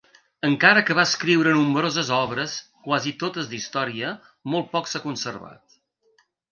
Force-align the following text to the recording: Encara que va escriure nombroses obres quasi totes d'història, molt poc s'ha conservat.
Encara 0.47 0.81
que 0.87 0.95
va 0.99 1.03
escriure 1.09 1.53
nombroses 1.57 2.09
obres 2.21 2.57
quasi 2.89 3.15
totes 3.25 3.53
d'història, 3.53 4.13
molt 4.57 4.75
poc 4.77 4.93
s'ha 4.95 5.05
conservat. 5.09 5.83